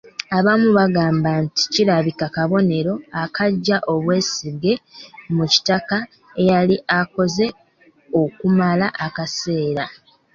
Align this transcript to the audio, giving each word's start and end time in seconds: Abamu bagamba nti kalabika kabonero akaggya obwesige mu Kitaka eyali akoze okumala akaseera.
Abamu 0.37 0.67
bagamba 0.79 1.29
nti 1.45 1.61
kalabika 1.75 2.25
kabonero 2.35 2.93
akaggya 3.23 3.77
obwesige 3.93 4.73
mu 5.35 5.45
Kitaka 5.51 5.97
eyali 6.41 6.75
akoze 6.99 7.45
okumala 8.21 8.87
akaseera. 9.05 9.85